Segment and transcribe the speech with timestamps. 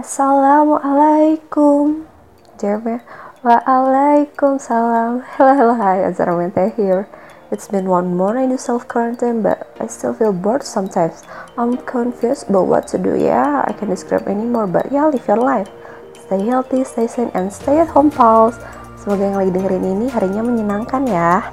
[0.00, 2.08] Assalamualaikum.
[2.56, 3.04] Jawabnya,
[3.44, 5.20] Waalaikumsalam.
[5.36, 7.04] Hello, hello, hi, Azramete here.
[7.52, 11.20] It's been one morning in self-quarantine, but I still feel bored sometimes.
[11.60, 13.12] I'm confused about what to do.
[13.12, 15.68] Yeah, I can't describe anymore, but yeah, live your life.
[16.16, 18.56] Stay healthy, stay sane, and stay at home, pals.
[19.04, 21.44] Semoga yang lagi dengerin ini harinya menyenangkan ya.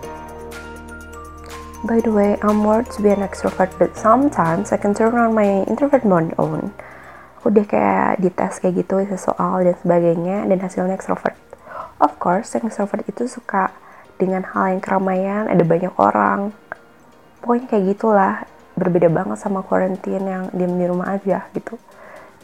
[1.84, 5.36] By the way, I'm more to be an extrovert, but sometimes I can turn on
[5.36, 6.72] my introvert mode on
[7.46, 11.38] udah kayak dites kayak gitu soal dan sebagainya dan hasilnya extrovert.
[11.98, 13.74] Of course yang extrovert itu suka
[14.18, 16.54] dengan hal yang keramaian ada banyak orang.
[17.42, 18.34] Pokoknya kayak gitulah
[18.78, 21.78] berbeda banget sama quarantine yang diam di rumah aja gitu.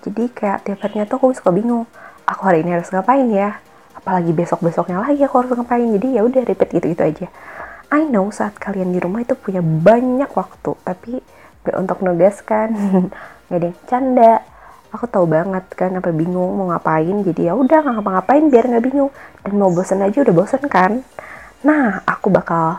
[0.03, 1.85] Jadi kayak tiap harinya tuh aku suka bingung
[2.25, 3.61] aku hari ini harus ngapain ya?
[3.93, 5.85] Apalagi besok besoknya lagi aku harus ngapain?
[5.85, 7.27] Jadi ya udah repeat gitu gitu aja.
[7.93, 11.21] I know saat kalian di rumah itu punya banyak waktu tapi
[11.61, 12.73] gak untuk nugas kan?
[13.53, 14.33] Gak ada yang canda
[14.93, 18.85] aku tahu banget kan apa bingung mau ngapain jadi ya udah nggak ngapa-ngapain biar nggak
[18.85, 19.11] bingung.
[19.41, 21.01] Dan mau bosan aja udah bosan kan.
[21.65, 22.77] Nah aku bakal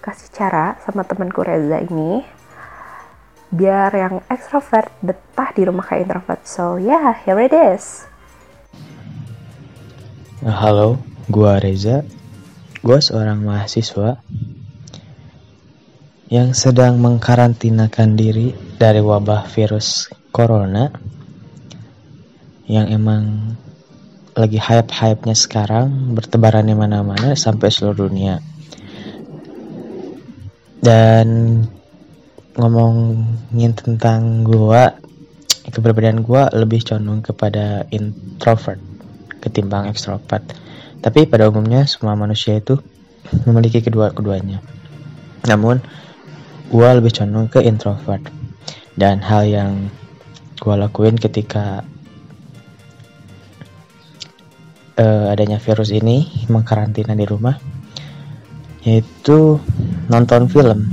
[0.00, 2.24] kasih cara sama temanku Reza ini
[3.52, 6.40] biar yang extrovert betah di rumah kayak introvert.
[6.48, 8.08] So yeah here it is.
[10.40, 10.96] Nah, halo
[11.28, 12.08] gua Reza.
[12.80, 14.22] Gua seorang mahasiswa
[16.28, 20.92] yang sedang mengkarantinakan diri dari wabah virus corona
[22.68, 23.56] yang emang
[24.36, 28.38] lagi hype-hype-nya sekarang bertebaran di mana-mana sampai seluruh dunia.
[30.78, 31.26] Dan
[32.54, 34.94] ngomongin tentang gua,
[35.66, 38.78] keberadaan gua lebih condong kepada introvert
[39.42, 40.44] ketimbang extrovert.
[41.00, 42.78] Tapi pada umumnya semua manusia itu
[43.48, 44.60] memiliki kedua-keduanya.
[45.48, 45.80] Namun
[46.68, 48.22] gua lebih condong ke introvert.
[48.92, 49.88] Dan hal yang
[50.60, 51.82] gua lakuin ketika
[54.98, 57.56] uh, adanya virus ini mengkarantina di rumah
[58.82, 59.58] yaitu
[60.10, 60.86] nonton film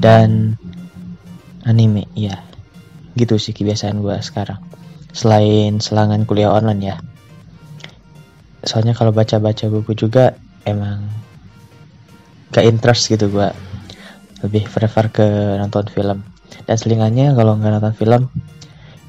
[0.00, 0.56] dan
[1.64, 2.40] anime ya.
[3.18, 4.62] Gitu sih kebiasaan gue sekarang
[5.10, 6.96] selain selangan kuliah online ya.
[8.62, 11.08] Soalnya kalau baca-baca buku juga emang
[12.52, 13.48] gak interest gitu gue
[14.44, 15.26] lebih prefer ke
[15.58, 16.22] nonton film.
[16.64, 18.22] Dan selingannya kalau nggak nonton film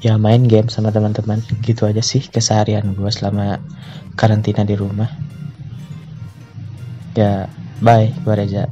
[0.00, 1.40] ya main game sama teman-teman.
[1.64, 3.60] Gitu aja sih keseharian gue selama
[4.16, 5.08] karantina di rumah.
[7.16, 7.48] Ya
[7.80, 8.68] bye gue Reza.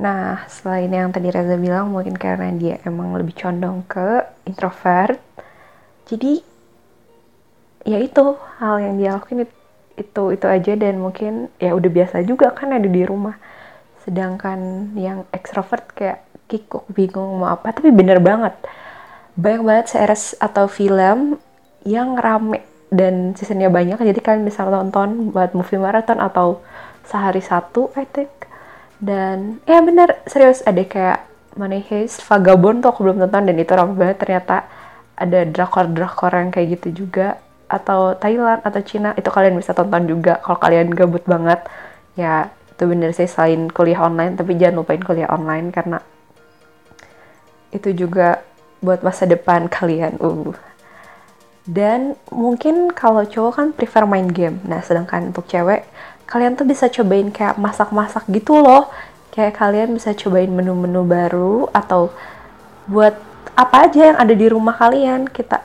[0.00, 5.22] Nah selain yang tadi Reza bilang mungkin karena dia emang lebih condong ke introvert
[6.04, 6.44] jadi
[7.84, 9.48] ya itu hal yang dia lakuin
[9.96, 13.36] itu itu aja dan mungkin ya udah biasa juga kan ada di rumah.
[14.04, 18.54] Sedangkan yang extrovert kayak kikuk bingung mau apa tapi bener banget.
[19.34, 21.42] Banyak banget series atau film
[21.82, 22.62] yang rame
[22.94, 23.98] dan seasonnya banyak.
[23.98, 26.62] Jadi kalian bisa nonton buat movie marathon atau
[27.02, 28.30] sehari satu I think.
[29.02, 33.72] Dan ya bener serius ada kayak Money Heist Vagabond tuh aku belum nonton dan itu
[33.74, 34.16] ramai banget.
[34.22, 34.56] Ternyata
[35.14, 37.38] ada drakor-drakor yang kayak gitu juga.
[37.66, 40.38] Atau Thailand atau Cina itu kalian bisa tonton juga.
[40.42, 41.66] Kalau kalian gabut banget
[42.14, 44.38] ya itu bener sih selain kuliah online.
[44.38, 45.98] Tapi jangan lupain kuliah online karena
[47.74, 48.46] itu juga
[48.78, 50.54] buat masa depan kalian uh.
[51.64, 54.60] Dan mungkin kalau cowok kan prefer main game.
[54.68, 55.88] Nah sedangkan untuk cewek
[56.28, 58.92] kalian tuh bisa cobain kayak masak-masak gitu loh.
[59.32, 62.12] Kayak kalian bisa cobain menu-menu baru atau
[62.86, 63.16] buat
[63.56, 65.24] apa aja yang ada di rumah kalian.
[65.26, 65.64] Kita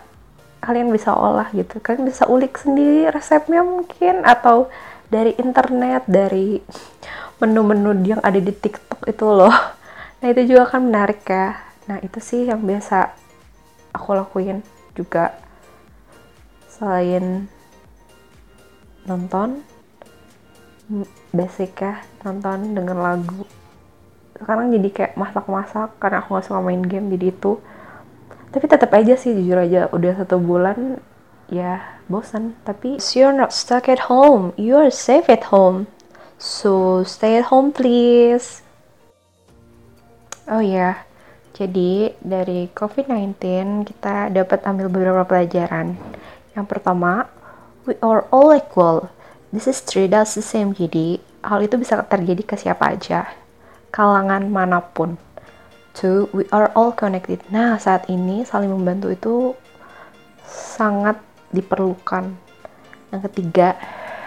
[0.63, 1.83] kalian bisa olah gitu.
[1.83, 4.71] Kalian bisa ulik sendiri resepnya mungkin atau
[5.11, 6.63] dari internet dari
[7.43, 9.55] menu-menu yang ada di TikTok itu loh.
[10.23, 13.17] Nah itu juga kan menarik ya Nah itu sih yang biasa
[13.97, 14.61] aku lakuin
[14.93, 15.33] juga.
[16.69, 17.49] Selain
[19.09, 19.65] nonton
[21.33, 23.41] basic ya nonton dengan lagu.
[24.37, 27.57] Sekarang jadi kayak masak-masak karena aku gak suka main game jadi itu.
[28.53, 31.01] Tapi tetap aja sih jujur aja udah satu bulan
[31.49, 34.53] ya bosan tapi you're not stuck at home.
[34.61, 35.89] You're safe at home.
[36.37, 38.61] So stay at home please.
[40.45, 41.08] Oh ya yeah
[41.59, 43.35] jadi dari COVID-19
[43.83, 45.99] kita dapat ambil beberapa pelajaran.
[46.55, 47.27] Yang pertama,
[47.83, 49.11] we are all equal.
[49.51, 50.71] This is true, that's the same.
[50.71, 53.27] Jadi hal itu bisa terjadi ke siapa aja,
[53.91, 55.19] kalangan mana pun.
[55.91, 57.43] Two, we are all connected.
[57.51, 59.35] Nah, saat ini saling membantu itu
[60.47, 61.19] sangat
[61.51, 62.39] diperlukan.
[63.11, 63.75] Yang ketiga,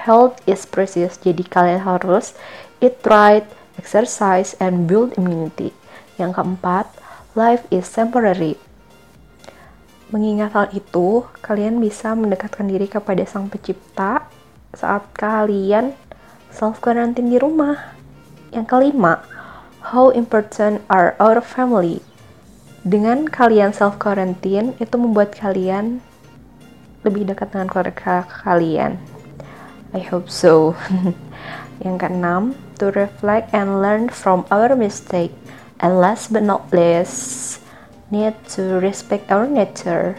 [0.05, 1.17] health is precious.
[1.17, 2.37] Jadi kalian harus
[2.85, 3.49] eat right,
[3.81, 5.73] exercise, and build immunity.
[6.21, 6.93] Yang keempat,
[7.33, 8.61] life is temporary.
[10.13, 14.29] Mengingat hal itu, kalian bisa mendekatkan diri kepada Sang Pencipta
[14.77, 15.97] saat kalian
[16.53, 17.97] self-quarantine di rumah.
[18.53, 19.25] Yang kelima,
[19.81, 22.05] how important are our family?
[22.85, 26.05] Dengan kalian self-quarantine, itu membuat kalian
[27.09, 29.01] lebih dekat dengan keluarga kalian.
[29.97, 30.77] I hope so.
[31.85, 35.33] Yang keenam, to reflect and learn from our mistake.
[35.83, 37.61] And last but not least,
[38.11, 40.17] need to respect our nature.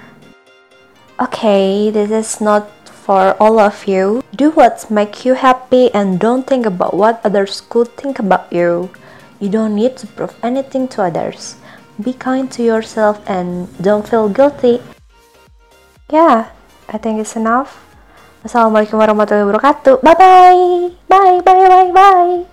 [1.22, 4.24] Okay, this is not for all of you.
[4.36, 8.92] Do what makes you happy and don't think about what others could think about you.
[9.40, 11.56] You don't need to prove anything to others.
[12.02, 14.82] Be kind to yourself and don't feel guilty.
[16.12, 16.50] Yeah,
[16.90, 17.80] I think it's enough.
[18.44, 20.04] Assalamualaikum warahmatullahi wabarakatuh.
[20.04, 20.92] Bye bye.
[21.08, 22.53] Bye bye bye bye.